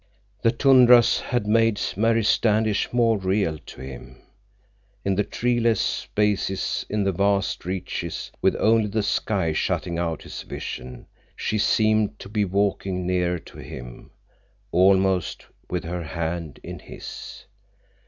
[0.41, 4.23] The tundras had made Mary Standish more real to him.
[5.05, 10.41] In the treeless spaces, in the vast reaches with only the sky shutting out his
[10.41, 14.09] vision, she seemed to be walking nearer to him,
[14.71, 17.45] almost with her hand in his.